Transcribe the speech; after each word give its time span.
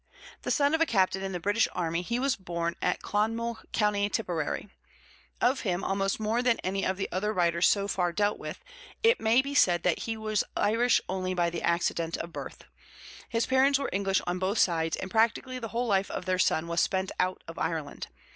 The 0.41 0.49
son 0.49 0.73
of 0.73 0.81
a 0.81 0.87
captain 0.87 1.21
in 1.21 1.31
the 1.31 1.39
British 1.39 1.67
army, 1.73 2.01
he 2.01 2.17
was 2.17 2.35
born 2.35 2.75
at 2.81 3.03
Clonmel, 3.03 3.59
Co. 3.71 4.07
Tipperary. 4.09 4.67
Of 5.39 5.59
him 5.59 5.83
almost 5.83 6.19
more 6.19 6.41
than 6.41 6.55
of 6.57 6.61
any 6.63 6.83
of 6.83 6.97
the 6.97 7.07
writers 7.31 7.67
so 7.67 7.87
far 7.87 8.11
dealt 8.11 8.39
with, 8.39 8.63
it 9.03 9.21
may 9.21 9.43
be 9.43 9.53
said 9.53 9.83
that 9.83 9.99
he 9.99 10.17
was 10.17 10.43
Irish 10.57 11.01
only 11.07 11.35
by 11.35 11.51
the 11.51 11.61
accident 11.61 12.17
of 12.17 12.33
birth. 12.33 12.63
His 13.29 13.45
parents 13.45 13.77
were 13.77 13.91
English 13.93 14.21
on 14.25 14.39
both 14.39 14.57
sides, 14.57 14.97
and 14.97 15.11
practically 15.11 15.59
the 15.59 15.67
whole 15.67 15.85
life 15.85 16.09
of 16.09 16.25
their 16.25 16.39
son 16.39 16.65
was 16.67 16.81
spent 16.81 17.11
out 17.19 17.43
of 17.47 17.59
Ireland. 17.59 18.07